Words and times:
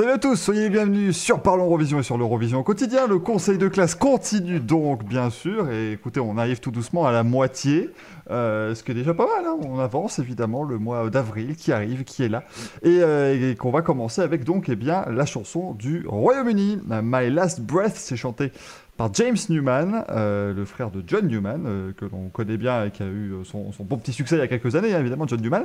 Salut 0.00 0.12
à 0.12 0.18
tous, 0.18 0.36
soyez 0.36 0.70
bienvenus 0.70 1.14
sur 1.14 1.42
Parlons 1.42 1.66
Eurovision 1.66 2.00
et 2.00 2.02
sur 2.02 2.16
l'Eurovision 2.16 2.60
au 2.60 2.62
quotidien. 2.62 3.06
Le 3.06 3.18
conseil 3.18 3.58
de 3.58 3.68
classe 3.68 3.94
continue 3.94 4.58
donc, 4.58 5.04
bien 5.04 5.28
sûr. 5.28 5.70
Et 5.70 5.92
écoutez, 5.92 6.20
on 6.20 6.38
arrive 6.38 6.58
tout 6.58 6.70
doucement 6.70 7.06
à 7.06 7.12
la 7.12 7.22
moitié, 7.22 7.90
euh, 8.30 8.74
ce 8.74 8.82
qui 8.82 8.92
est 8.92 8.94
déjà 8.94 9.12
pas 9.12 9.26
mal. 9.26 9.44
Hein. 9.44 9.58
On 9.62 9.78
avance 9.78 10.18
évidemment 10.18 10.64
le 10.64 10.78
mois 10.78 11.10
d'avril 11.10 11.54
qui 11.54 11.70
arrive, 11.70 12.04
qui 12.04 12.22
est 12.22 12.30
là. 12.30 12.44
Et, 12.82 13.00
euh, 13.02 13.50
et 13.50 13.56
qu'on 13.56 13.70
va 13.70 13.82
commencer 13.82 14.22
avec 14.22 14.44
donc 14.44 14.70
eh 14.70 14.74
bien, 14.74 15.04
la 15.06 15.26
chanson 15.26 15.74
du 15.74 16.06
Royaume-Uni. 16.06 16.78
My 16.88 17.28
Last 17.28 17.60
Breath, 17.60 17.96
c'est 17.96 18.16
chanté 18.16 18.52
par 19.00 19.14
James 19.14 19.38
Newman, 19.48 20.04
euh, 20.10 20.52
le 20.52 20.66
frère 20.66 20.90
de 20.90 21.02
John 21.06 21.26
Newman, 21.26 21.64
euh, 21.64 21.92
que 21.96 22.04
l'on 22.04 22.28
connaît 22.28 22.58
bien 22.58 22.84
et 22.84 22.90
qui 22.90 23.02
a 23.02 23.06
eu 23.06 23.32
euh, 23.32 23.44
son, 23.44 23.72
bon 23.80 23.96
petit 23.96 24.12
succès 24.12 24.36
il 24.36 24.40
y 24.40 24.42
a 24.42 24.46
quelques 24.46 24.76
années, 24.76 24.92
hein, 24.92 25.00
évidemment, 25.00 25.26
John 25.26 25.40
Newman. 25.40 25.64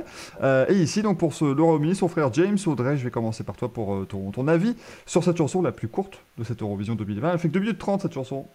et 0.70 0.74
ici, 0.74 1.02
donc 1.02 1.18
pour 1.18 1.34
ce, 1.34 1.44
l'Eurovision, 1.44 1.94
son 1.94 2.08
frère 2.08 2.32
James, 2.32 2.56
Audrey, 2.64 2.96
je 2.96 3.04
vais 3.04 3.10
commencer 3.10 3.44
par 3.44 3.56
toi 3.56 3.70
pour 3.70 4.06
ton, 4.06 4.30
ton, 4.30 4.48
avis 4.48 4.74
sur 5.04 5.22
cette 5.22 5.36
chanson 5.36 5.60
la 5.60 5.70
plus 5.70 5.88
courte 5.88 6.18
de 6.38 6.44
cette 6.44 6.62
Eurovision 6.62 6.94
2020. 6.94 7.32
Elle 7.32 7.38
fait 7.38 7.48
que 7.48 7.52
2 7.52 7.60
minutes 7.60 7.78
30 7.78 8.00
cette 8.00 8.14
chanson 8.14 8.46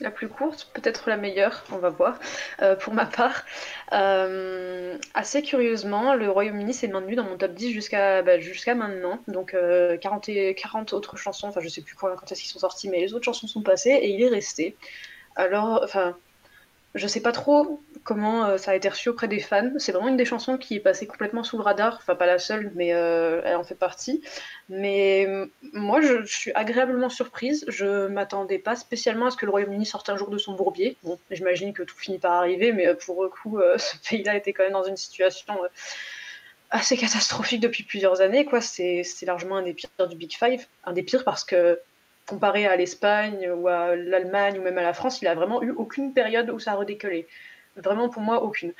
la 0.00 0.10
plus 0.10 0.28
courte, 0.28 0.70
peut-être 0.72 1.08
la 1.08 1.16
meilleure, 1.16 1.64
on 1.72 1.78
va 1.78 1.90
voir, 1.90 2.18
euh, 2.62 2.74
pour 2.74 2.94
ma 2.94 3.06
part. 3.06 3.44
Euh, 3.92 4.96
assez 5.14 5.42
curieusement, 5.42 6.14
le 6.14 6.30
Royaume-Uni 6.30 6.72
s'est 6.74 6.88
maintenu 6.88 7.14
dans 7.14 7.24
mon 7.24 7.36
top 7.36 7.52
10 7.52 7.72
jusqu'à 7.72 8.22
bah, 8.22 8.38
jusqu'à 8.38 8.74
maintenant. 8.74 9.20
Donc 9.28 9.54
40, 10.00 10.28
euh, 10.30 10.54
40 10.54 10.92
autres 10.92 11.16
chansons, 11.16 11.48
enfin 11.48 11.60
je 11.60 11.68
sais 11.68 11.82
plus 11.82 11.94
quand, 11.94 12.08
quand 12.16 12.32
est-ce 12.32 12.40
qu'ils 12.42 12.50
sont 12.50 12.60
sortis, 12.60 12.88
mais 12.88 13.00
les 13.00 13.14
autres 13.14 13.24
chansons 13.24 13.46
sont 13.46 13.62
passées 13.62 13.90
et 13.90 14.10
il 14.10 14.22
est 14.22 14.28
resté. 14.28 14.76
Alors, 15.36 15.80
enfin, 15.84 16.16
je 16.94 17.06
sais 17.06 17.20
pas 17.20 17.32
trop 17.32 17.82
comment 18.02 18.44
euh, 18.44 18.56
ça 18.56 18.72
a 18.72 18.74
été 18.74 18.88
reçu 18.88 19.08
auprès 19.08 19.28
des 19.28 19.40
fans. 19.40 19.70
C'est 19.78 19.92
vraiment 19.92 20.08
une 20.08 20.16
des 20.16 20.24
chansons 20.24 20.58
qui 20.58 20.74
est 20.74 20.80
passée 20.80 21.06
complètement 21.06 21.44
sous 21.44 21.56
le 21.56 21.62
radar. 21.62 21.96
Enfin, 21.98 22.14
pas 22.14 22.26
la 22.26 22.38
seule, 22.38 22.72
mais 22.74 22.92
euh, 22.94 23.40
elle 23.44 23.56
en 23.56 23.64
fait 23.64 23.74
partie. 23.74 24.22
Mais 24.68 25.28
moi, 25.72 26.00
je, 26.00 26.24
suis 26.24 26.52
agréablement 26.54 27.08
surprise. 27.08 27.64
Je 27.68 28.08
m'attendais 28.08 28.58
pas 28.58 28.76
spécialement 28.76 29.26
à 29.26 29.30
ce 29.30 29.36
que 29.36 29.46
le 29.46 29.50
Royaume-Uni 29.50 29.86
sorte 29.86 30.08
un 30.08 30.16
jour 30.16 30.30
de 30.30 30.38
son 30.38 30.54
bourbier. 30.54 30.96
Bon, 31.02 31.18
j'imagine 31.30 31.72
que 31.72 31.82
tout 31.82 31.96
finit 31.96 32.18
par 32.18 32.32
arriver, 32.32 32.72
mais 32.72 32.88
euh, 32.88 32.94
pour 32.94 33.22
le 33.22 33.28
coup, 33.28 33.60
ce 33.76 33.96
pays-là 34.08 34.36
était 34.36 34.52
quand 34.52 34.64
même 34.64 34.72
dans 34.72 34.84
une 34.84 34.96
situation 34.96 35.54
assez 36.70 36.96
catastrophique 36.96 37.60
depuis 37.60 37.82
plusieurs 37.82 38.20
années. 38.20 38.44
Quoi. 38.44 38.60
C'est 38.60 39.04
largement 39.22 39.56
un 39.56 39.62
des 39.62 39.74
pires 39.74 39.90
du 40.08 40.16
Big 40.16 40.32
Five. 40.32 40.66
Un 40.84 40.92
des 40.92 41.02
pires 41.02 41.24
parce 41.24 41.44
que 41.44 41.80
comparé 42.30 42.66
à 42.66 42.76
l'Espagne 42.76 43.50
ou 43.50 43.68
à 43.68 43.96
l'Allemagne 43.96 44.58
ou 44.58 44.62
même 44.62 44.78
à 44.78 44.82
la 44.82 44.94
France, 44.94 45.20
il 45.20 45.28
a 45.28 45.34
vraiment 45.34 45.62
eu 45.62 45.70
aucune 45.72 46.14
période 46.14 46.48
où 46.50 46.58
ça 46.58 46.72
a 46.72 46.74
redécollé. 46.76 47.26
Vraiment 47.76 48.08
pour 48.08 48.22
moi, 48.22 48.42
aucune. 48.42 48.72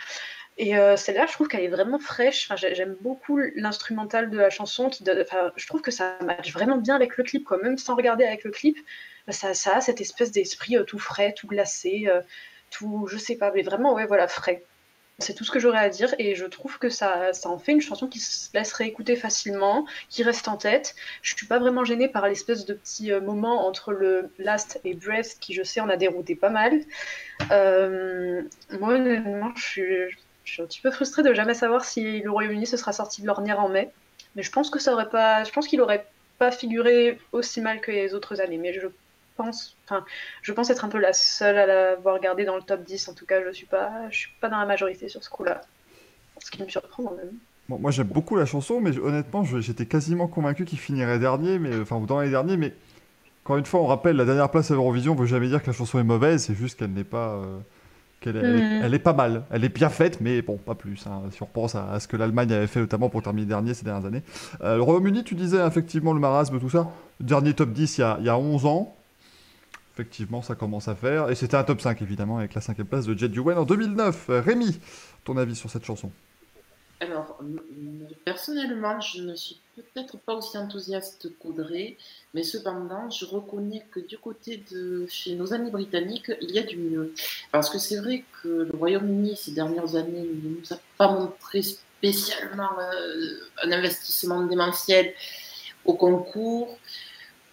Et 0.56 0.76
euh, 0.76 0.96
celle-là, 0.96 1.26
je 1.26 1.32
trouve 1.32 1.48
qu'elle 1.48 1.64
est 1.64 1.68
vraiment 1.68 1.98
fraîche. 1.98 2.48
J'aime 2.56 2.96
beaucoup 3.00 3.38
l'instrumental 3.56 4.30
de 4.30 4.38
la 4.38 4.50
chanson. 4.50 4.90
Je 4.90 5.66
trouve 5.66 5.80
que 5.80 5.90
ça 5.90 6.18
matche 6.22 6.52
vraiment 6.52 6.76
bien 6.76 6.96
avec 6.96 7.16
le 7.16 7.24
clip. 7.24 7.44
Quoi. 7.44 7.58
Même 7.62 7.78
sans 7.78 7.96
regarder 7.96 8.24
avec 8.24 8.44
le 8.44 8.50
clip, 8.50 8.76
ça, 9.28 9.54
ça 9.54 9.76
a 9.76 9.80
cette 9.80 10.00
espèce 10.00 10.32
d'esprit 10.32 10.76
euh, 10.76 10.84
tout 10.84 10.98
frais, 10.98 11.32
tout 11.32 11.46
glacé, 11.46 12.04
euh, 12.08 12.20
tout, 12.70 13.06
je 13.10 13.16
sais 13.16 13.36
pas, 13.36 13.50
mais 13.52 13.62
vraiment, 13.62 13.94
ouais, 13.94 14.06
voilà, 14.06 14.28
frais. 14.28 14.62
C'est 15.20 15.34
tout 15.34 15.44
ce 15.44 15.50
que 15.50 15.58
j'aurais 15.58 15.78
à 15.78 15.88
dire 15.88 16.14
et 16.18 16.34
je 16.34 16.46
trouve 16.46 16.78
que 16.78 16.88
ça, 16.88 17.32
ça 17.32 17.48
en 17.48 17.58
fait 17.58 17.72
une 17.72 17.80
chanson 17.80 18.06
qui 18.08 18.18
se 18.18 18.48
laisse 18.54 18.72
réécouter 18.72 19.16
facilement, 19.16 19.86
qui 20.08 20.22
reste 20.22 20.48
en 20.48 20.56
tête. 20.56 20.94
Je 21.22 21.34
suis 21.34 21.46
pas 21.46 21.58
vraiment 21.58 21.84
gênée 21.84 22.08
par 22.08 22.26
l'espèce 22.26 22.64
de 22.64 22.74
petit 22.74 23.12
euh, 23.12 23.20
moment 23.20 23.66
entre 23.66 23.92
le 23.92 24.30
Last 24.38 24.80
et 24.84 24.94
Breath 24.94 25.36
qui, 25.40 25.54
je 25.54 25.62
sais, 25.62 25.80
en 25.80 25.88
a 25.88 25.96
dérouté 25.96 26.34
pas 26.34 26.50
mal. 26.50 26.80
Euh, 27.50 28.42
moi, 28.78 28.94
honnêtement, 28.94 29.52
je 29.56 29.62
suis, 29.62 30.10
je 30.44 30.52
suis, 30.52 30.62
un 30.62 30.66
petit 30.66 30.80
peu 30.80 30.90
frustrée 30.90 31.22
de 31.22 31.34
jamais 31.34 31.54
savoir 31.54 31.84
si 31.84 32.20
le 32.20 32.30
Royaume-Uni 32.30 32.66
se 32.66 32.76
sera 32.76 32.92
sorti 32.92 33.22
de 33.22 33.26
l'ornière 33.26 33.60
en 33.60 33.68
mai. 33.68 33.90
Mais 34.36 34.42
je 34.42 34.50
pense 34.50 34.70
que 34.70 34.78
ça 34.78 34.92
aurait 34.92 35.08
pas, 35.08 35.44
je 35.44 35.50
pense 35.52 35.66
qu'il 35.66 35.80
aurait 35.80 36.06
pas 36.38 36.50
figuré 36.50 37.18
aussi 37.32 37.60
mal 37.60 37.80
que 37.80 37.90
les 37.90 38.14
autres 38.14 38.40
années. 38.40 38.58
Mais 38.58 38.72
je 38.72 38.88
pense, 39.42 39.76
enfin, 39.84 40.04
je 40.42 40.52
pense 40.52 40.70
être 40.70 40.84
un 40.84 40.88
peu 40.88 40.98
la 40.98 41.12
seule 41.12 41.58
à 41.58 41.66
l'avoir 41.66 42.14
regardé 42.14 42.44
dans 42.44 42.56
le 42.56 42.62
top 42.62 42.84
10. 42.84 43.08
En 43.08 43.14
tout 43.14 43.26
cas, 43.26 43.42
je 43.44 43.50
suis 43.52 43.66
pas, 43.66 44.08
je 44.10 44.18
suis 44.18 44.30
pas 44.40 44.48
dans 44.48 44.58
la 44.58 44.66
majorité 44.66 45.08
sur 45.08 45.22
ce 45.22 45.30
coup-là. 45.30 45.60
Ce 46.38 46.50
qui 46.50 46.62
me 46.62 46.68
surprend 46.68 47.04
quand 47.04 47.16
même. 47.16 47.32
Bon, 47.68 47.78
moi 47.78 47.90
j'aime 47.90 48.08
beaucoup 48.08 48.36
la 48.36 48.46
chanson, 48.46 48.80
mais 48.80 48.98
honnêtement, 48.98 49.44
j'étais 49.44 49.86
quasiment 49.86 50.26
convaincu 50.26 50.64
qu'il 50.64 50.78
finirait 50.78 51.18
dernier, 51.18 51.58
mais 51.58 51.78
enfin 51.80 52.00
dans 52.00 52.20
les 52.20 52.30
derniers. 52.30 52.56
Mais 52.56 52.74
encore 53.44 53.58
une 53.58 53.66
fois, 53.66 53.80
on 53.80 53.86
rappelle 53.86 54.16
la 54.16 54.24
dernière 54.24 54.50
place 54.50 54.70
à 54.70 54.74
Eurovision 54.74 55.14
veut 55.14 55.26
jamais 55.26 55.48
dire 55.48 55.62
que 55.62 55.68
la 55.68 55.72
chanson 55.72 55.98
est 55.98 56.04
mauvaise, 56.04 56.44
c'est 56.44 56.54
juste 56.54 56.78
qu'elle 56.78 56.92
n'est 56.92 57.04
pas, 57.04 57.34
euh, 57.34 57.58
qu'elle 58.20 58.36
mm. 58.36 58.82
elle, 58.84 58.94
est, 58.94 58.98
pas 58.98 59.12
mal, 59.12 59.44
elle 59.50 59.64
est 59.64 59.74
bien 59.74 59.90
faite, 59.90 60.20
mais 60.20 60.42
bon, 60.42 60.56
pas 60.56 60.74
plus. 60.74 61.06
Hein, 61.06 61.22
si 61.30 61.42
on 61.42 61.46
repense 61.46 61.74
à, 61.74 62.00
ce 62.00 62.08
que 62.08 62.16
l'Allemagne 62.16 62.52
avait 62.52 62.66
fait 62.66 62.80
notamment 62.80 63.08
pour 63.08 63.22
terminer 63.22 63.46
dernier 63.46 63.74
ces 63.74 63.84
dernières 63.84 64.06
années. 64.06 64.22
Euh, 64.62 64.76
le 64.76 64.82
Royaume-Uni, 64.82 65.24
tu 65.24 65.34
disais 65.34 65.64
effectivement 65.64 66.12
le 66.12 66.20
marasme, 66.20 66.58
tout 66.58 66.70
ça. 66.70 66.90
Dernier 67.20 67.54
top 67.54 67.70
10 67.70 67.98
il 67.98 68.00
y 68.00 68.04
a, 68.04 68.16
il 68.20 68.26
y 68.26 68.30
a 68.30 68.38
11 68.38 68.66
ans 68.66 68.96
effectivement, 70.00 70.42
ça 70.42 70.54
commence 70.54 70.88
à 70.88 70.94
faire. 70.94 71.30
Et 71.30 71.34
c'était 71.34 71.56
un 71.56 71.64
top 71.64 71.80
5, 71.80 72.00
évidemment, 72.02 72.38
avec 72.38 72.54
la 72.54 72.60
cinquième 72.60 72.86
place 72.86 73.06
de 73.06 73.16
Jet 73.16 73.28
Duwen 73.28 73.58
en 73.58 73.64
2009. 73.64 74.26
Rémi, 74.28 74.80
ton 75.24 75.36
avis 75.36 75.54
sur 75.54 75.70
cette 75.70 75.84
chanson? 75.84 76.10
Alors, 77.00 77.38
personnellement, 78.24 79.00
je 79.00 79.22
ne 79.22 79.34
suis 79.34 79.58
peut-être 79.76 80.18
pas 80.18 80.34
aussi 80.34 80.58
enthousiaste 80.58 81.30
qu'Audrey, 81.38 81.96
mais 82.34 82.42
cependant, 82.42 83.08
je 83.08 83.24
reconnais 83.24 83.86
que 83.90 84.00
du 84.00 84.18
côté 84.18 84.62
de 84.70 85.06
chez 85.08 85.34
nos 85.34 85.52
amis 85.54 85.70
britanniques, 85.70 86.30
il 86.42 86.50
y 86.50 86.58
a 86.58 86.62
du 86.62 86.76
mieux. 86.76 87.14
Parce 87.52 87.70
que 87.70 87.78
c'est 87.78 87.96
vrai 87.96 88.24
que 88.42 88.48
le 88.48 88.76
Royaume-Uni, 88.76 89.36
ces 89.36 89.52
dernières 89.52 89.96
années, 89.96 90.22
ne 90.22 90.50
nous 90.50 90.72
a 90.72 90.78
pas 90.98 91.10
montré 91.10 91.62
spécialement 91.62 92.70
euh, 92.78 93.38
un 93.64 93.72
investissement 93.72 94.42
démentiel 94.46 95.14
au 95.86 95.94
concours. 95.94 96.78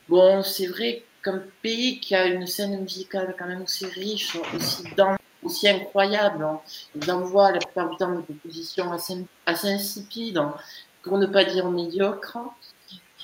Bon, 0.10 0.44
c'est 0.44 0.68
vrai 0.68 1.04
comme 1.28 1.44
pays 1.62 2.00
qui 2.00 2.16
a 2.16 2.26
une 2.26 2.48
scène 2.48 2.80
musicale 2.80 3.36
quand 3.38 3.48
même 3.48 3.62
aussi 3.62 3.86
riche, 3.86 4.38
aussi 4.56 4.84
dense, 4.96 5.18
aussi 5.44 5.68
incroyable. 5.68 6.42
Hein. 6.42 6.62
Ils 6.96 7.12
envoient 7.12 7.52
la 7.52 7.60
plupart 7.60 7.90
du 7.90 7.98
temps 7.98 8.16
des 8.16 8.24
propositions 8.24 8.94
assez, 8.94 9.26
assez 9.46 9.68
insipides, 9.68 10.38
hein, 10.38 10.56
pour 11.04 11.18
ne 11.18 11.26
pas 11.26 11.44
dire 11.44 11.70
médiocres. 11.70 12.38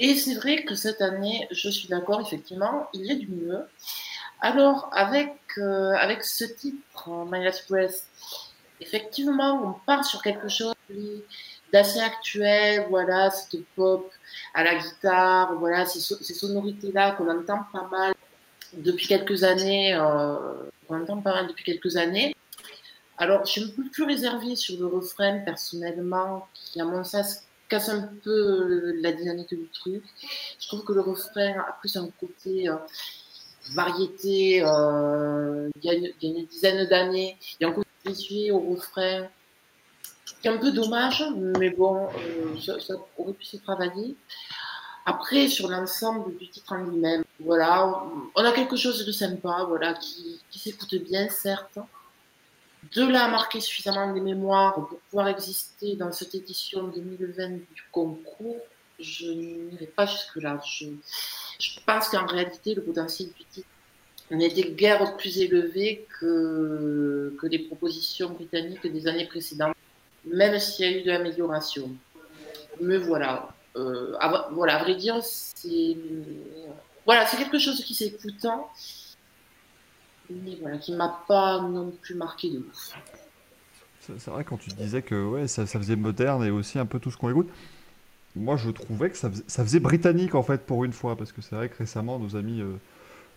Et 0.02 0.16
c'est 0.16 0.36
vrai 0.36 0.66
que 0.66 0.76
cette 0.76 1.02
année, 1.02 1.48
je 1.52 1.70
suis 1.70 1.88
d'accord, 1.88 2.20
effectivement, 2.20 2.90
il 2.94 3.06
y 3.06 3.12
a 3.12 3.16
du 3.16 3.30
mieux. 3.30 3.66
Alors, 4.42 4.90
avec, 4.92 5.38
euh, 5.58 5.94
avec 5.94 6.26
ce 6.26 6.44
titre, 6.44 7.10
My 7.32 7.42
Last 7.42 7.70
Breath, 7.70 8.04
effectivement, 8.82 9.64
on 9.64 9.74
part 9.86 10.04
sur 10.04 10.22
quelque 10.22 10.50
chose 10.50 10.76
d'assez 11.74 12.00
actuel, 12.00 12.86
voilà, 12.90 13.32
cette 13.32 13.66
pop 13.76 14.12
à 14.54 14.64
la 14.64 14.76
guitare, 14.76 15.56
voilà, 15.56 15.86
ces, 15.86 16.00
ces 16.00 16.34
sonorités-là 16.34 17.12
qu'on 17.14 17.30
entend 17.30 17.66
pas 17.74 17.88
mal 17.92 18.14
depuis 18.74 19.08
quelques 19.08 19.44
années, 19.44 19.94
euh, 19.96 20.70
entend 20.90 21.22
pas 21.22 21.34
mal 21.34 21.48
depuis 21.48 21.64
quelques 21.64 21.98
années. 21.98 22.36
Alors, 23.18 23.46
je 23.46 23.52
suis 23.52 23.64
un 23.64 23.90
plus 23.92 24.04
réservée 24.04 24.56
sur 24.56 24.80
le 24.80 24.88
refrain, 24.88 25.40
personnellement, 25.40 26.48
qui, 26.54 26.82
à 26.82 26.86
mon 26.86 27.04
sens, 27.04 27.42
casse 27.70 27.90
un 27.90 28.10
peu 28.24 28.94
la 29.02 29.12
dynamique 29.12 29.54
du 29.54 29.68
truc. 29.70 30.04
Je 30.60 30.68
trouve 30.68 30.84
que 30.84 30.94
le 30.94 31.02
refrain 31.02 31.60
a 31.60 31.78
plus 31.80 31.96
un 31.96 32.10
côté 32.20 32.70
euh, 32.70 32.76
variété, 33.72 34.62
euh, 34.64 35.70
il, 35.82 35.86
y 35.86 35.90
a 35.90 35.94
une, 35.94 36.46
dizaine 36.46 36.88
d'années, 36.88 37.38
il 37.60 37.64
y 37.64 37.66
a 37.66 37.70
un 37.70 37.74
côté 37.74 38.52
au 38.52 38.60
refrain 38.60 39.28
c'est 40.42 40.50
un 40.50 40.58
peu 40.58 40.72
dommage, 40.72 41.24
mais 41.60 41.70
bon, 41.70 42.08
euh, 42.08 42.60
ça, 42.60 42.94
aurait 43.18 43.34
pu 43.34 43.46
se 43.46 43.58
travailler. 43.58 44.16
Après, 45.06 45.48
sur 45.48 45.70
l'ensemble 45.70 46.38
du 46.38 46.50
titre 46.50 46.74
en 46.74 46.84
lui-même, 46.84 47.24
voilà, 47.40 48.04
on 48.36 48.44
a 48.44 48.52
quelque 48.52 48.76
chose 48.76 49.06
de 49.06 49.12
sympa, 49.12 49.66
voilà, 49.68 49.94
qui, 49.94 50.40
s'écoute 50.52 50.96
bien, 50.96 51.30
certes. 51.30 51.80
De 52.94 53.08
là 53.08 53.26
à 53.26 53.28
marquer 53.30 53.62
suffisamment 53.62 54.14
des 54.14 54.20
mémoires 54.20 54.76
pour 54.76 55.00
pouvoir 55.10 55.30
exister 55.30 55.96
dans 55.96 56.12
cette 56.12 56.36
édition 56.36 56.84
2020 56.84 57.50
du 57.50 57.84
concours, 57.92 58.58
je 59.00 59.26
n'irai 59.28 59.88
pas 59.88 60.06
jusque-là. 60.06 60.60
Je, 60.66 61.80
pense 61.86 62.10
qu'en 62.10 62.26
réalité, 62.26 62.76
le 62.76 62.84
potentiel 62.84 63.30
du 63.30 63.46
titre 63.46 63.68
n'était 64.32 64.72
guère 64.72 65.16
plus 65.16 65.38
élevé 65.40 66.06
que 66.20 67.34
les 67.44 67.60
propositions 67.60 68.32
britanniques 68.32 68.86
des 68.86 69.08
années 69.08 69.28
précédentes 69.28 69.76
même 70.26 70.58
s'il 70.60 70.86
y 70.86 70.94
a 70.94 70.98
eu 70.98 71.04
de 71.04 71.12
l'amélioration. 71.12 71.92
Mais 72.82 72.98
voilà, 72.98 73.50
euh, 73.76 74.16
à, 74.20 74.50
voilà, 74.52 74.78
à 74.78 74.84
vrai 74.84 74.96
dire, 74.96 75.18
c'est 75.24 75.98
voilà, 77.06 77.26
c'est 77.26 77.38
quelque 77.38 77.60
chose 77.60 77.84
qui 77.84 77.94
s'écoutant, 77.94 78.70
mais 80.30 80.56
voilà, 80.62 80.78
qui 80.78 80.94
m'a 80.94 81.24
pas 81.28 81.62
non 81.62 81.92
plus 82.02 82.16
marqué 82.16 82.50
de 82.50 82.60
ouf. 82.60 82.94
C'est 84.00 84.28
vrai 84.28 84.44
quand 84.44 84.58
tu 84.58 84.70
disais 84.72 85.02
que 85.02 85.16
ouais, 85.26 85.48
ça, 85.48 85.66
ça, 85.66 85.80
faisait 85.80 85.96
moderne 85.96 86.44
et 86.44 86.52
aussi 86.52 86.78
un 86.78 86.86
peu 86.86 87.00
tout 87.00 87.10
ce 87.10 87.18
qu'on 87.18 87.30
écoute. 87.30 87.50
Moi, 88.36 88.58
je 88.58 88.70
trouvais 88.72 89.10
que 89.10 89.18
ça 89.18 89.30
faisait, 89.30 89.44
ça 89.48 89.64
faisait, 89.64 89.80
britannique 89.80 90.36
en 90.36 90.44
fait 90.44 90.66
pour 90.66 90.84
une 90.84 90.92
fois, 90.92 91.16
parce 91.16 91.32
que 91.32 91.42
c'est 91.42 91.56
vrai 91.56 91.70
que 91.70 91.78
récemment, 91.78 92.20
nos 92.20 92.36
amis 92.36 92.62
euh, 92.62 92.74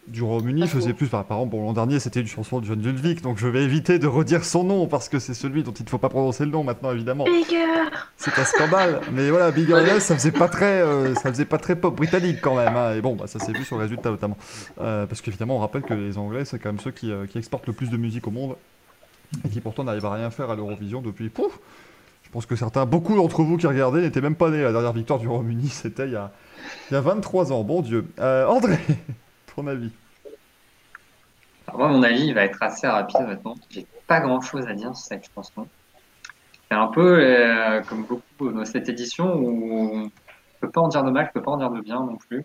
du 0.09 0.23
Royaume-Uni 0.23 0.69
faisait 0.69 0.93
plus. 0.93 1.09
Par 1.09 1.23
exemple, 1.23 1.51
bon, 1.51 1.65
l'an 1.65 1.73
dernier, 1.73 1.99
c'était 1.99 2.21
une 2.21 2.27
chanson 2.27 2.61
de 2.61 2.67
John 2.67 2.81
Ludwig, 2.81 3.21
donc 3.23 3.39
je 3.39 3.47
vais 3.49 3.63
éviter 3.65 3.99
de 3.99 4.07
redire 4.07 4.45
son 4.45 4.63
nom 4.65 4.87
parce 4.87 5.09
que 5.09 5.19
c'est 5.19 5.35
celui 5.35 5.63
dont 5.63 5.73
il 5.73 5.85
ne 5.85 5.89
faut 5.89 5.99
pas 5.99 6.09
prononcer 6.09 6.45
le 6.45 6.51
nom 6.51 6.63
maintenant, 6.63 6.93
évidemment. 6.93 7.25
Bigger 7.25 7.65
C'est 8.17 8.39
un 8.39 8.45
scandale. 8.45 9.01
Mais 9.13 9.31
voilà, 9.31 9.51
Bigger 9.51 9.99
ça 10.01 10.15
faisait 10.15 10.31
pas 10.33 10.49
très, 10.49 10.81
euh, 10.83 11.15
ça 11.15 11.31
faisait 11.31 11.45
pas 11.45 11.59
très 11.59 11.77
pop 11.77 11.95
britannique 11.97 12.39
quand 12.41 12.55
même. 12.57 12.77
hein. 12.77 12.95
Et 12.95 13.01
bon, 13.01 13.17
bah, 13.17 13.27
ça 13.27 13.39
s'est 13.39 13.53
vu 13.53 13.65
sur 13.65 13.77
le 13.77 13.83
résultat 13.83 14.11
notamment. 14.11 14.37
Euh, 14.81 15.07
parce 15.07 15.21
qu'évidemment, 15.21 15.57
on 15.57 15.61
rappelle 15.61 15.83
que 15.83 15.95
les 15.95 16.19
Anglais, 16.19 16.45
c'est 16.45 16.59
quand 16.59 16.69
même 16.71 16.81
ceux 16.81 16.93
qui, 16.93 17.11
euh, 17.11 17.27
qui 17.27 17.39
exportent 17.39 17.67
le 17.67 17.73
plus 17.73 17.91
de 17.91 17.97
musique 17.97 18.27
au 18.29 18.31
monde 18.31 18.55
et 19.45 19.49
qui 19.49 19.61
pourtant 19.61 19.83
n'arrivent 19.85 20.07
à 20.07 20.13
rien 20.15 20.31
faire 20.31 20.51
à 20.51 20.55
l'Eurovision 20.57 21.03
depuis. 21.03 21.29
Pouf 21.31 21.59
Je 22.23 22.31
pense 22.31 22.47
que 22.47 22.55
certains, 22.55 22.87
beaucoup 22.87 23.17
d'entre 23.17 23.43
vous 23.43 23.57
qui 23.57 23.67
regardaient, 23.67 24.03
n'étaient 24.03 24.21
même 24.21 24.37
pas 24.37 24.51
nés. 24.51 24.63
La 24.63 24.71
dernière 24.73 24.93
victoire 24.93 25.19
du 25.19 25.27
Royaume-Uni, 25.27 25.69
c'était 25.69 26.07
il 26.07 26.13
y 26.13 26.17
a, 26.17 26.31
il 26.91 26.95
y 26.95 26.97
a 26.97 27.01
23 27.01 27.53
ans. 27.53 27.65
Bon 27.65 27.83
Dieu. 27.83 28.07
André, 28.19 28.79
ton 29.57 29.67
avis 29.67 29.91
moi, 31.75 31.89
mon 31.89 32.03
avis 32.03 32.27
il 32.27 32.35
va 32.35 32.45
être 32.45 32.63
assez 32.63 32.87
rapide 32.87 33.21
maintenant. 33.21 33.55
J'ai 33.71 33.87
pas 34.07 34.21
grand 34.21 34.41
chose 34.41 34.67
à 34.67 34.75
dire 34.75 34.95
sur 34.97 35.07
cette 35.07 35.29
chanson. 35.35 35.69
C'est 36.71 36.77
un 36.77 36.89
peu 36.89 37.21
euh, 37.21 37.81
comme 37.83 38.05
beaucoup 38.05 38.51
dans 38.51 38.65
cette 38.65 38.89
édition 38.89 39.35
où 39.37 40.05
on 40.05 40.11
peut 40.61 40.71
pas 40.71 40.81
en 40.81 40.89
dire 40.89 41.05
de 41.05 41.11
mal, 41.11 41.27
je 41.27 41.33
peux 41.33 41.43
pas 41.43 41.53
en 41.53 41.59
dire 41.59 41.71
de 41.71 41.81
bien 41.81 42.01
non 42.01 42.17
plus. 42.17 42.45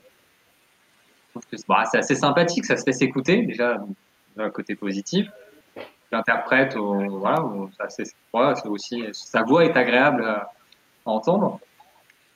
Bah, 1.67 1.85
c'est 1.89 1.99
assez 1.99 2.15
sympathique, 2.15 2.65
ça 2.65 2.75
se 2.75 2.85
laisse 2.85 3.01
écouter 3.01 3.43
déjà 3.43 3.77
côté 4.53 4.75
positif. 4.75 5.27
L'interprète, 6.11 6.75
voilà, 6.75 7.43
on- 7.43 7.69
c'est 7.89 8.67
aussi 8.67 9.05
sa 9.13 9.43
voix 9.43 9.63
est 9.63 9.77
agréable 9.77 10.25
à, 10.25 10.51
entendre. 11.05 11.59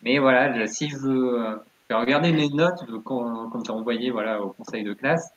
Mais 0.02 0.18
voilà, 0.18 0.66
si 0.68 0.90
je 0.90 0.98
veux 0.98 1.60
faire 1.88 2.00
regarder 2.00 2.32
mes 2.32 2.50
notes 2.50 2.86
de 2.88 2.98
quand, 2.98 3.50
quand 3.50 3.66
j'ai 3.66 3.72
envoyé 3.72 4.12
voilà 4.12 4.42
au 4.42 4.50
conseil 4.50 4.84
de 4.84 4.94
classe, 4.94 5.32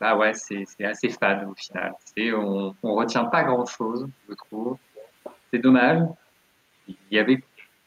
bah 0.00 0.16
ouais, 0.16 0.32
c'est 0.34 0.66
assez 0.84 1.08
fade 1.08 1.46
au 1.48 1.54
final. 1.54 1.94
On, 2.18 2.74
on 2.82 2.94
retient 2.94 3.24
pas 3.24 3.44
grand 3.44 3.66
chose, 3.66 4.08
je 4.28 4.34
trouve. 4.34 4.76
C'est 5.50 5.60
dommage. 5.60 6.02
Il 6.88 6.96
y 7.10 7.18
avait 7.18 7.42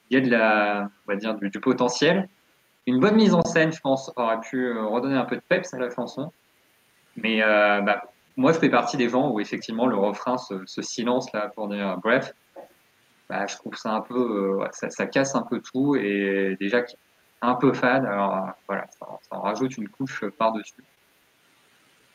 il 0.09 0.17
y 0.17 0.21
a 0.21 0.25
de 0.25 0.29
la 0.29 0.89
on 1.07 1.11
va 1.11 1.17
dire 1.17 1.35
du, 1.35 1.59
potentiel. 1.59 2.29
Une 2.85 2.99
bonne 2.99 3.15
mise 3.15 3.33
en 3.33 3.43
scène, 3.43 3.73
je 3.73 3.81
pense, 3.81 4.11
aurait 4.15 4.39
pu 4.39 4.65
euh, 4.65 4.85
redonner 4.85 5.17
un 5.17 5.25
peu 5.25 5.35
de 5.35 5.41
peps 5.41 5.73
à 5.73 5.77
la 5.77 5.89
chanson. 5.89 6.31
Mais 7.17 7.43
euh, 7.43 7.81
bah, 7.81 8.03
moi, 8.37 8.53
je 8.53 8.59
fais 8.59 8.69
partie 8.69 8.95
des 8.95 9.09
gens 9.09 9.29
où 9.29 9.41
effectivement 9.41 9.87
le 9.87 9.97
refrain, 9.97 10.37
ce, 10.37 10.65
ce 10.65 10.81
silence 10.81 11.31
là 11.33 11.51
pour 11.53 11.67
dire 11.67 11.97
bref, 12.01 12.31
bah, 13.29 13.45
je 13.45 13.57
trouve 13.57 13.75
ça 13.75 13.91
un 13.91 14.01
peu, 14.01 14.61
euh, 14.61 14.67
ça, 14.71 14.89
ça 14.89 15.05
casse 15.05 15.35
un 15.35 15.41
peu 15.41 15.59
tout 15.61 15.95
et 15.97 16.55
déjà 16.59 16.83
un 17.41 17.55
peu 17.55 17.73
fade. 17.73 18.05
Alors 18.05 18.35
euh, 18.35 18.51
voilà, 18.67 18.85
ça, 18.91 19.07
en 19.31 19.41
rajoute 19.41 19.77
une 19.77 19.89
couche 19.89 20.25
par 20.37 20.53
dessus. 20.53 20.83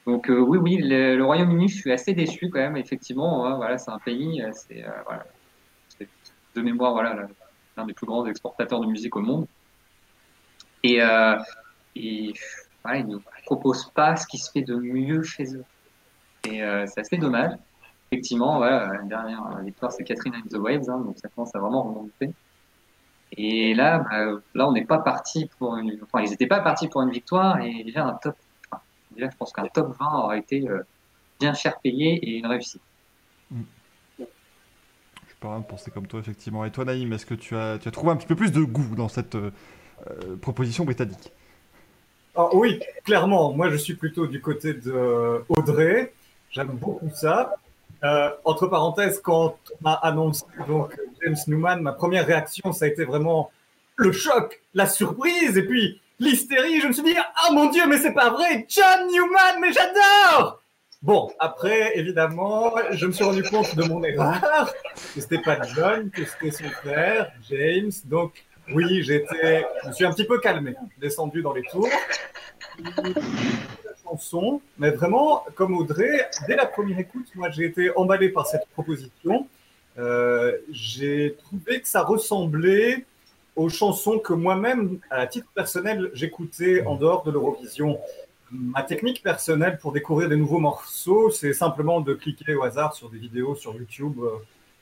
Donc 0.07 0.29
euh, 0.29 0.39
oui, 0.39 0.59
oui, 0.59 0.79
le, 0.83 1.23
Royaume-Uni, 1.23 1.69
je 1.69 1.77
suis 1.77 1.93
assez 1.93 2.13
déçu 2.13 2.51
quand 2.51 2.59
même. 2.59 2.77
Effectivement, 2.77 3.43
ouais, 3.43 3.57
voilà, 3.57 3.79
c'est 3.79 3.91
un 3.91 3.99
pays, 3.99 4.43
euh, 4.43 4.51
c'est 4.53 4.85
euh, 4.85 6.05
de 6.55 6.61
mémoire, 6.61 6.93
voilà, 6.93 7.29
l'un 7.77 7.87
des 7.87 7.95
plus 7.95 8.07
grands 8.07 8.27
exportateurs 8.27 8.81
de 8.81 8.87
musique 8.87 9.15
au 9.17 9.21
monde. 9.21 9.47
Et, 10.83 11.01
euh, 11.01 11.39
et 11.95 12.33
voilà, 12.83 12.99
ils 12.99 13.07
ne 13.07 13.19
proposent 13.45 13.91
pas 13.95 14.17
ce 14.17 14.27
qui 14.27 14.39
se 14.39 14.51
fait 14.51 14.63
de 14.63 14.75
mieux 14.75 15.23
chez 15.23 15.55
eux. 15.55 15.65
Et 16.49 16.63
euh, 16.63 16.85
c'est 16.87 17.01
assez 17.01 17.17
dommage. 17.17 17.53
Effectivement, 18.11 18.57
voilà, 18.57 18.93
la 18.93 19.03
dernière 19.03 19.59
victoire, 19.63 19.93
c'est 19.93 20.05
Catherine 20.05 20.35
and 20.35 20.49
the 20.51 20.59
Waves, 20.59 20.91
hein, 20.91 20.99
donc 20.99 21.17
ça 21.19 21.29
commence 21.29 21.55
à 21.55 21.61
vraiment 21.61 21.83
remonter. 21.83 22.33
Et 23.37 23.75
là, 23.75 23.99
bah, 23.99 24.41
là, 24.55 24.69
on 24.69 24.73
n'est 24.73 24.85
pas 24.85 24.99
parti 24.99 25.49
pour 25.59 25.77
une, 25.77 25.99
enfin, 26.03 26.23
ils 26.25 26.31
n'étaient 26.31 26.47
pas 26.47 26.61
partis 26.61 26.89
pour 26.89 27.03
une 27.03 27.11
victoire 27.11 27.61
et 27.61 27.83
déjà 27.85 28.05
un 28.05 28.15
top, 28.15 28.37
enfin, 28.71 28.83
déjà, 29.13 29.31
je 29.31 29.37
pense 29.37 29.53
qu'un 29.53 29.67
top 29.69 29.97
20 29.99 30.19
aurait 30.19 30.39
été 30.39 30.69
euh, 30.69 30.83
bien 31.41 31.55
cher 31.55 31.81
payé 31.81 32.15
et 32.15 32.39
une 32.39 32.47
réussite. 32.47 32.83
Je 33.51 34.25
suis 35.27 35.37
pas 35.41 35.59
de 35.59 35.65
penser 35.65 35.91
comme 35.91 36.07
toi, 36.07 36.21
effectivement. 36.21 36.65
Et 36.65 36.71
toi, 36.71 36.85
Naïm, 36.85 37.13
est-ce 37.13 37.27
que 37.27 37.35
tu 37.35 37.57
as, 37.57 37.79
tu 37.79 37.89
as 37.89 37.91
trouvé 37.91 38.13
un 38.13 38.17
petit 38.17 38.27
peu 38.27 38.37
plus 38.37 38.53
de 38.53 38.63
goût 38.63 38.95
dans 38.95 39.09
cette 39.09 39.35
euh, 39.35 39.51
euh, 40.09 40.37
proposition 40.37 40.85
britannique? 40.85 41.33
Ah 42.35 42.49
oui, 42.55 42.81
clairement. 43.05 43.53
Moi, 43.53 43.71
je 43.71 43.77
suis 43.77 43.95
plutôt 43.95 44.27
du 44.27 44.41
côté 44.41 44.75
de 44.75 45.43
Audrey. 45.49 46.13
J'aime 46.51 46.69
beaucoup 46.69 47.11
ça. 47.15 47.55
Euh, 48.05 48.31
entre 48.45 48.67
parenthèses, 48.67 49.21
quand 49.23 49.57
on 49.83 49.89
a 49.89 49.93
annoncé 49.93 50.45
donc 50.67 50.97
James 51.23 51.37
Newman, 51.47 51.83
ma 51.83 51.93
première 51.93 52.27
réaction, 52.27 52.73
ça 52.73 52.87
a 52.87 52.89
été 52.89 53.05
vraiment 53.05 53.51
le 53.97 54.11
choc, 54.11 54.61
la 54.75 54.87
surprise, 54.87 55.57
et 55.57 55.63
puis 55.63 56.01
l'hystérie. 56.19 56.81
Je 56.81 56.89
me 56.89 56.93
suis 56.93 57.05
dit, 57.05 57.15
ah 57.17 57.53
mon 57.53 57.71
Dieu, 57.71 57.87
mais 57.87 57.99
c'est 57.99 58.13
pas 58.13 58.31
vrai, 58.31 58.67
John 58.69 59.07
Newman, 59.09 59.61
mais 59.61 59.73
j'adore. 59.73 60.61
Bon, 61.01 61.33
après, 61.39 61.99
évidemment, 61.99 62.75
je 62.91 63.07
me 63.07 63.13
suis 63.13 63.25
rendu 63.25 63.43
compte 63.43 63.75
de 63.77 63.85
mon 63.85 64.03
erreur, 64.05 64.73
que 65.15 65.21
c'était 65.21 65.39
pas 65.39 65.61
John, 65.63 66.11
que 66.11 66.25
c'était 66.25 66.51
son 66.51 66.71
frère, 66.71 67.33
James. 67.51 67.91
Donc, 68.05 68.45
oui, 68.73 69.03
j'étais, 69.03 69.67
je 69.83 69.89
me 69.89 69.93
suis 69.93 70.05
un 70.05 70.13
petit 70.13 70.25
peu 70.25 70.39
calmé, 70.39 70.75
descendu 70.99 71.43
dans 71.43 71.53
les 71.53 71.63
tours. 71.65 71.89
Mais 74.79 74.91
vraiment, 74.91 75.45
comme 75.55 75.77
Audrey, 75.77 76.29
dès 76.47 76.57
la 76.57 76.67
première 76.67 76.99
écoute, 76.99 77.27
moi 77.35 77.51
j'ai 77.51 77.65
été 77.65 77.97
emballé 77.97 78.29
par 78.29 78.47
cette 78.47 78.67
proposition. 78.73 79.47
Euh, 79.99 80.57
j'ai 80.71 81.37
trouvé 81.45 81.81
que 81.81 81.89
ça 81.89 82.03
ressemblait 82.03 83.05
aux 83.57 83.69
chansons 83.69 84.19
que 84.19 84.33
moi-même, 84.33 84.99
à 85.11 85.27
titre 85.27 85.49
personnel, 85.55 86.11
j'écoutais 86.15 86.85
en 86.87 86.97
dehors 86.97 87.23
de 87.25 87.31
l'Eurovision. 87.31 87.99
Ma 88.51 88.83
technique 88.83 89.23
personnelle 89.23 89.79
pour 89.79 89.93
découvrir 89.93 90.29
des 90.29 90.37
nouveaux 90.37 90.59
morceaux, 90.59 91.31
c'est 91.31 91.53
simplement 91.53 92.01
de 92.01 92.15
cliquer 92.15 92.55
au 92.55 92.63
hasard 92.63 92.95
sur 92.95 93.11
des 93.11 93.19
vidéos 93.19 93.55
sur 93.55 93.75
YouTube 93.75 94.19
euh, 94.21 94.31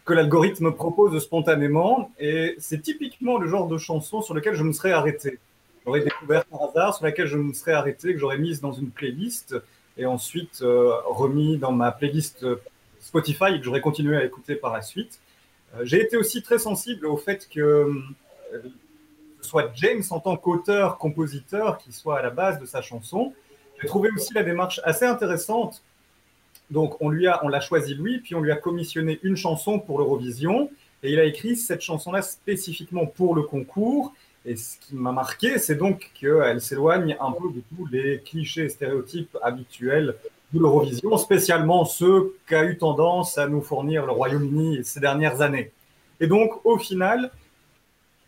que 0.04 0.12
l'algorithme 0.12 0.72
propose 0.72 1.18
spontanément. 1.22 2.10
Et 2.18 2.56
c'est 2.58 2.82
typiquement 2.82 3.38
le 3.38 3.48
genre 3.48 3.68
de 3.68 3.78
chanson 3.78 4.22
sur 4.22 4.34
lequel 4.34 4.54
je 4.54 4.62
me 4.62 4.72
serais 4.72 4.92
arrêté. 4.92 5.38
J'aurais 5.84 6.00
découvert 6.00 6.44
par 6.44 6.62
hasard, 6.64 6.94
sur 6.94 7.04
laquelle 7.04 7.26
je 7.26 7.36
me 7.36 7.52
serais 7.52 7.72
arrêté, 7.72 8.12
que 8.12 8.18
j'aurais 8.18 8.38
mise 8.38 8.60
dans 8.60 8.72
une 8.72 8.90
playlist 8.90 9.56
et 9.96 10.06
ensuite 10.06 10.60
euh, 10.62 10.92
remis 11.06 11.58
dans 11.58 11.72
ma 11.72 11.90
playlist 11.90 12.44
Spotify 13.00 13.54
et 13.54 13.58
que 13.58 13.64
j'aurais 13.64 13.80
continué 13.80 14.16
à 14.16 14.24
écouter 14.24 14.54
par 14.54 14.72
la 14.72 14.82
suite. 14.82 15.20
Euh, 15.74 15.84
J'ai 15.84 16.00
été 16.00 16.16
aussi 16.16 16.42
très 16.42 16.58
sensible 16.58 17.06
au 17.06 17.16
fait 17.16 17.48
que 17.48 17.60
euh, 17.60 17.92
soit 19.40 19.70
James 19.74 20.02
en 20.10 20.20
tant 20.20 20.36
qu'auteur, 20.36 20.98
compositeur, 20.98 21.78
qui 21.78 21.92
soit 21.92 22.18
à 22.18 22.22
la 22.22 22.30
base 22.30 22.60
de 22.60 22.66
sa 22.66 22.82
chanson. 22.82 23.32
J'ai 23.80 23.88
trouvé 23.88 24.10
aussi 24.14 24.34
la 24.34 24.42
démarche 24.42 24.80
assez 24.84 25.06
intéressante. 25.06 25.82
Donc, 26.70 27.00
on 27.00 27.08
lui 27.08 27.26
a, 27.26 27.44
on 27.44 27.48
l'a 27.48 27.60
choisi 27.60 27.94
lui, 27.94 28.18
puis 28.18 28.34
on 28.34 28.40
lui 28.40 28.52
a 28.52 28.56
commissionné 28.56 29.18
une 29.22 29.36
chanson 29.36 29.78
pour 29.80 29.98
l'Eurovision, 29.98 30.70
et 31.02 31.12
il 31.12 31.18
a 31.18 31.24
écrit 31.24 31.56
cette 31.56 31.80
chanson-là 31.80 32.22
spécifiquement 32.22 33.06
pour 33.06 33.34
le 33.34 33.42
concours. 33.42 34.12
Et 34.44 34.56
ce 34.56 34.78
qui 34.78 34.94
m'a 34.94 35.12
marqué, 35.12 35.58
c'est 35.58 35.74
donc 35.74 36.10
qu'elle 36.14 36.60
s'éloigne 36.60 37.16
un 37.20 37.32
peu 37.32 37.52
de 37.52 37.62
tous 37.76 37.86
les 37.86 38.20
clichés, 38.20 38.68
stéréotypes 38.68 39.36
habituels 39.42 40.16
de 40.52 40.58
l'Eurovision, 40.58 41.16
spécialement 41.18 41.84
ceux 41.84 42.34
qu'a 42.46 42.64
eu 42.64 42.78
tendance 42.78 43.38
à 43.38 43.46
nous 43.46 43.60
fournir 43.60 44.06
le 44.06 44.12
Royaume-Uni 44.12 44.84
ces 44.84 44.98
dernières 44.98 45.42
années. 45.42 45.72
Et 46.20 46.26
donc, 46.26 46.64
au 46.64 46.78
final, 46.78 47.30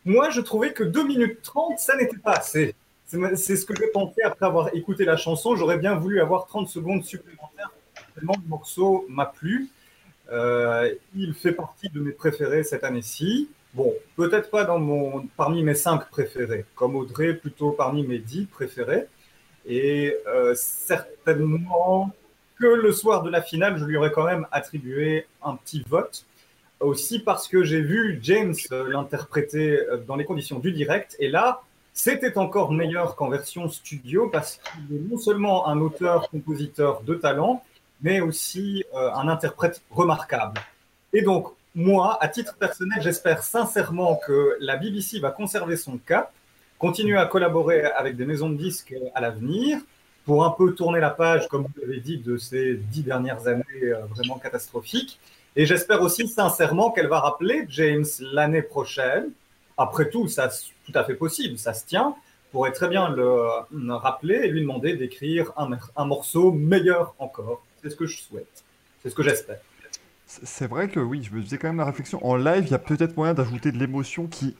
moi, 0.04 0.30
je 0.30 0.40
trouvais 0.40 0.72
que 0.72 0.84
2 0.84 1.06
minutes 1.06 1.42
30, 1.42 1.78
ça 1.78 1.96
n'était 1.96 2.18
pas 2.18 2.32
assez. 2.32 2.74
C'est 3.06 3.56
ce 3.56 3.66
que 3.66 3.74
j'ai 3.76 3.88
pensé 3.88 4.22
après 4.22 4.46
avoir 4.46 4.74
écouté 4.74 5.04
la 5.04 5.16
chanson. 5.16 5.54
J'aurais 5.54 5.76
bien 5.78 5.94
voulu 5.94 6.20
avoir 6.20 6.46
30 6.46 6.68
secondes 6.68 7.04
supplémentaires. 7.04 7.70
Tellement 8.14 8.34
le 8.42 8.48
morceau 8.48 9.04
m'a 9.08 9.26
plu. 9.26 9.68
Euh, 10.30 10.94
il 11.14 11.34
fait 11.34 11.52
partie 11.52 11.90
de 11.90 12.00
mes 12.00 12.12
préférés 12.12 12.64
cette 12.64 12.84
année-ci. 12.84 13.50
Bon, 13.74 13.94
peut-être 14.16 14.50
pas 14.50 14.64
dans 14.64 14.78
mon, 14.78 15.26
parmi 15.36 15.62
mes 15.62 15.74
5 15.74 16.08
préférés, 16.10 16.66
comme 16.74 16.94
Audrey, 16.94 17.34
plutôt 17.34 17.70
parmi 17.70 18.06
mes 18.06 18.18
10 18.18 18.46
préférés. 18.46 19.06
Et 19.64 20.14
euh, 20.26 20.52
certainement 20.54 22.10
que 22.58 22.66
le 22.66 22.92
soir 22.92 23.22
de 23.22 23.30
la 23.30 23.40
finale, 23.40 23.78
je 23.78 23.84
lui 23.84 23.96
aurais 23.96 24.12
quand 24.12 24.24
même 24.24 24.46
attribué 24.52 25.26
un 25.42 25.56
petit 25.56 25.82
vote. 25.88 26.26
Aussi 26.80 27.20
parce 27.20 27.48
que 27.48 27.62
j'ai 27.62 27.80
vu 27.80 28.18
James 28.22 28.54
euh, 28.72 28.90
l'interpréter 28.90 29.78
dans 30.06 30.16
les 30.16 30.24
conditions 30.24 30.58
du 30.58 30.72
direct. 30.72 31.16
Et 31.20 31.28
là, 31.28 31.62
c'était 31.94 32.38
encore 32.38 32.72
meilleur 32.72 33.16
qu'en 33.16 33.28
version 33.28 33.68
studio 33.68 34.28
parce 34.28 34.56
qu'il 34.56 34.96
est 34.96 35.00
non 35.00 35.18
seulement 35.18 35.68
un 35.68 35.78
auteur-compositeur 35.80 37.02
de 37.02 37.14
talent, 37.14 37.62
mais 38.00 38.20
aussi 38.20 38.84
euh, 38.94 39.12
un 39.12 39.28
interprète 39.28 39.82
remarquable. 39.90 40.60
Et 41.12 41.22
donc, 41.22 41.48
moi, 41.74 42.18
à 42.20 42.28
titre 42.28 42.54
personnel, 42.56 42.98
j'espère 43.00 43.42
sincèrement 43.42 44.16
que 44.16 44.56
la 44.60 44.76
BBC 44.76 45.20
va 45.20 45.30
conserver 45.30 45.76
son 45.76 45.96
cap, 45.96 46.32
continuer 46.78 47.16
à 47.16 47.26
collaborer 47.26 47.84
avec 47.84 48.16
des 48.16 48.26
maisons 48.26 48.50
de 48.50 48.56
disques 48.56 48.94
à 49.14 49.20
l'avenir, 49.20 49.78
pour 50.24 50.44
un 50.44 50.50
peu 50.50 50.74
tourner 50.74 51.00
la 51.00 51.10
page, 51.10 51.48
comme 51.48 51.62
vous 51.62 51.80
l'avez 51.80 52.00
dit, 52.00 52.18
de 52.18 52.36
ces 52.36 52.74
dix 52.74 53.02
dernières 53.02 53.48
années 53.48 53.64
euh, 53.84 54.04
vraiment 54.06 54.38
catastrophiques. 54.38 55.18
Et 55.56 55.66
j'espère 55.66 56.00
aussi 56.02 56.28
sincèrement 56.28 56.90
qu'elle 56.90 57.08
va 57.08 57.20
rappeler 57.20 57.64
James 57.68 58.04
l'année 58.20 58.62
prochaine. 58.62 59.30
Après 59.76 60.10
tout, 60.10 60.28
ça 60.28 60.48
tout 60.86 60.92
à 60.94 61.04
fait 61.04 61.14
possible, 61.14 61.58
ça 61.58 61.74
se 61.74 61.86
tient, 61.86 62.14
pourrait 62.52 62.72
très 62.72 62.88
bien 62.88 63.08
le 63.08 63.94
rappeler 63.94 64.36
et 64.36 64.48
lui 64.48 64.60
demander 64.60 64.94
d'écrire 64.94 65.52
un, 65.56 65.70
un 65.96 66.04
morceau 66.04 66.52
meilleur 66.52 67.14
encore. 67.18 67.64
C'est 67.82 67.90
ce 67.90 67.96
que 67.96 68.06
je 68.06 68.18
souhaite. 68.18 68.62
C'est 69.02 69.10
ce 69.10 69.14
que 69.14 69.22
j'espère. 69.22 69.58
C'est 70.26 70.66
vrai 70.66 70.88
que 70.88 71.00
oui, 71.00 71.22
je 71.22 71.34
me 71.34 71.42
faisais 71.42 71.58
quand 71.58 71.68
même 71.68 71.78
la 71.78 71.84
réflexion. 71.84 72.24
En 72.26 72.36
live, 72.36 72.64
il 72.66 72.70
y 72.70 72.74
a 72.74 72.78
peut-être 72.78 73.16
moyen 73.16 73.34
d'ajouter 73.34 73.70
de 73.70 73.78
l'émotion 73.78 74.26
qui, 74.26 74.54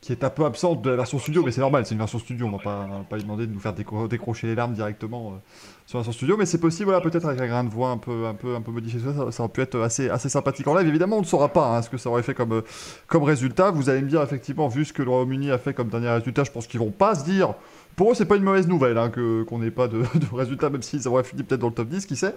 qui 0.00 0.12
est 0.12 0.22
un 0.22 0.30
peu 0.30 0.44
absente 0.44 0.82
de 0.82 0.90
la 0.90 0.96
version 0.96 1.18
studio, 1.18 1.42
mais 1.42 1.50
c'est 1.50 1.60
normal, 1.60 1.84
c'est 1.84 1.94
une 1.94 1.98
version 1.98 2.20
studio, 2.20 2.46
on 2.46 2.52
va 2.52 2.62
pas, 2.62 2.86
pas 3.10 3.16
lui 3.16 3.24
demander 3.24 3.46
de 3.46 3.52
nous 3.52 3.58
faire 3.58 3.72
décrocher 3.72 4.46
les 4.46 4.54
larmes 4.54 4.74
directement 4.74 5.32
euh, 5.32 5.38
sur 5.86 5.98
la 5.98 6.02
version 6.02 6.12
studio, 6.12 6.36
mais 6.36 6.46
c'est 6.46 6.60
possible, 6.60 6.84
voilà, 6.84 7.00
peut-être 7.00 7.26
avec 7.26 7.40
un 7.40 7.46
grain 7.48 7.64
de 7.64 7.70
voix 7.70 7.90
un 7.90 7.98
peu, 7.98 8.26
un 8.26 8.34
peu, 8.34 8.54
un 8.54 8.60
peu 8.60 8.70
modifié, 8.70 9.00
ça, 9.00 9.32
ça 9.32 9.42
aurait 9.42 9.52
pu 9.52 9.62
être 9.62 9.80
assez, 9.80 10.08
assez 10.08 10.28
sympathique 10.28 10.68
en 10.68 10.76
live. 10.76 10.86
Évidemment, 10.86 11.16
on 11.16 11.22
ne 11.22 11.26
saura 11.26 11.48
pas 11.48 11.76
hein, 11.76 11.82
ce 11.82 11.90
que 11.90 11.96
ça 11.96 12.08
aurait 12.08 12.22
fait 12.22 12.34
comme, 12.34 12.62
comme 13.08 13.24
résultat. 13.24 13.72
Vous 13.72 13.90
allez 13.90 14.02
me 14.02 14.08
dire, 14.08 14.22
effectivement, 14.22 14.68
vu 14.68 14.84
ce 14.84 14.92
que 14.92 15.02
le 15.02 15.10
Royaume-Uni 15.10 15.50
a 15.50 15.58
fait 15.58 15.74
comme 15.74 15.88
dernier 15.88 16.10
résultat, 16.10 16.44
je 16.44 16.52
pense 16.52 16.68
qu'ils 16.68 16.80
vont 16.80 16.92
pas 16.92 17.16
se 17.16 17.24
dire. 17.24 17.54
Pour 17.96 18.12
eux, 18.12 18.14
c'est 18.14 18.26
pas 18.26 18.36
une 18.36 18.42
mauvaise 18.42 18.68
nouvelle 18.68 18.98
hein, 18.98 19.10
qu'on 19.10 19.58
n'ait 19.58 19.70
pas 19.70 19.88
de, 19.88 20.02
résultat, 20.32 20.68
même 20.68 20.82
s'ils 20.82 21.08
auraient 21.08 21.24
fini 21.24 21.42
peut-être 21.42 21.62
dans 21.62 21.68
le 21.68 21.74
top 21.74 21.88
10, 21.88 22.04
qui 22.04 22.14
sait. 22.14 22.34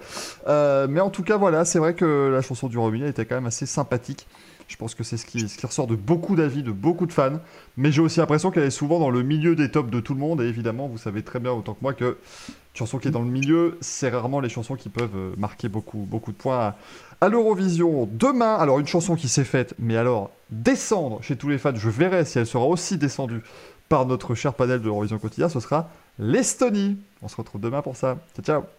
Euh, 0.48 0.88
mais 0.90 1.02
en 1.02 1.10
tout 1.10 1.24
cas, 1.24 1.38
voilà, 1.38 1.66
c'est 1.66 1.80
vrai 1.80 1.94
que 1.94 2.30
la 2.32 2.42
chanson 2.42 2.68
du 2.68 2.78
Royaume-Uni 2.78 3.08
était 3.08 3.26
quand 3.26 3.36
même 3.36 3.46
assez 3.46 3.66
sympathique. 3.66 4.26
Je 4.70 4.78
pense 4.78 4.96
que 4.96 5.04
c'est 5.04 5.18
ce 5.18 5.26
qui, 5.26 5.44
ressort 5.66 5.88
de 5.88 5.96
beaucoup 5.96 6.36
d'avis, 6.36 6.64
de 6.64 6.72
beaucoup 6.72 7.08
de 7.08 7.12
fans. 7.12 7.40
Mais 7.76 7.92
j'ai 7.92 8.02
aussi 8.02 8.20
l'impression 8.20 8.52
qu'elle 8.52 8.64
est 8.64 8.70
souvent 8.70 9.00
dans 9.00 9.10
le 9.10 9.24
milieu 9.24 9.56
des 9.56 9.70
tops 9.70 9.90
de 9.90 10.00
tout 10.00 10.14
le 10.14 10.20
monde. 10.20 10.42
Et 10.42 10.46
évidemment, 10.46 10.88
vous 10.88 11.00
savez 11.00 11.24
très 11.24 11.40
bien 11.40 11.52
autant 11.52 11.74
que 11.74 11.80
moi 11.82 11.94
que 11.94 12.06
une 12.06 12.78
chanson 12.78 13.00
qui 13.00 13.08
est 13.08 13.12
dans 13.12 13.24
le 13.24 13.30
milieu, 13.32 13.78
c'est 13.82 14.10
rarement 14.10 14.40
les 14.40 14.48
chansons 14.48 14.76
qui 14.76 14.90
peuvent 14.90 15.16
euh, 15.16 15.32
marquer 15.38 15.68
beaucoup, 15.68 16.06
beaucoup 16.08 16.32
de 16.32 16.38
points 16.38 16.76
à 17.20 17.30
l'Eurovision. 17.30 18.08
Demain, 18.12 18.56
alors 18.56 18.80
une 18.80 18.88
chanson 18.88 19.16
qui 19.16 19.28
s'est 19.28 19.44
faite, 19.44 19.74
mais 19.80 19.98
alors 19.98 20.30
descendre 20.52 21.20
chez 21.24 21.36
tous 21.36 21.50
les 21.50 21.58
fans, 21.58 21.76
je 21.76 21.90
verrai 21.90 22.24
si 22.24 22.38
elle 22.38 22.46
sera 22.46 22.66
aussi 22.66 22.98
descendue 22.98 23.42
par 23.90 24.06
notre 24.06 24.36
cher 24.36 24.54
panel 24.54 24.80
de 24.80 24.86
l'Eurovision 24.86 25.18
quotidien, 25.18 25.50
ce 25.50 25.60
sera 25.60 25.90
l'Estonie. 26.20 26.98
On 27.22 27.28
se 27.28 27.36
retrouve 27.36 27.60
demain 27.60 27.82
pour 27.82 27.96
ça. 27.96 28.18
Ciao, 28.36 28.46
ciao 28.46 28.79